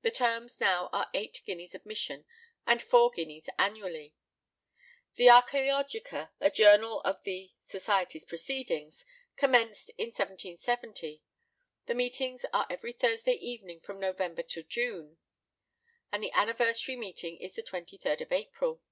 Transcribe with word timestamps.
The 0.00 0.10
terms 0.10 0.58
now 0.58 0.88
are 0.92 1.08
eight 1.14 1.40
guineas 1.46 1.72
admission, 1.72 2.24
and 2.66 2.82
four 2.82 3.10
guineas 3.10 3.48
annually. 3.60 4.12
The 5.14 5.26
Archæologia, 5.28 6.32
a 6.40 6.50
journal 6.50 7.00
of 7.02 7.22
the 7.22 7.52
society's 7.60 8.24
proceedings, 8.24 9.04
commenced 9.36 9.90
in 9.96 10.06
1770. 10.06 11.22
The 11.86 11.94
meetings 11.94 12.44
are 12.52 12.66
every 12.68 12.92
Thursday 12.92 13.34
evening 13.34 13.78
from 13.78 14.00
November 14.00 14.42
to 14.42 14.64
June, 14.64 15.18
and 16.10 16.24
the 16.24 16.32
anniversary 16.32 16.96
meeting 16.96 17.36
is 17.36 17.54
the 17.54 17.62
23d 17.62 18.20
of 18.20 18.32
April. 18.32 18.82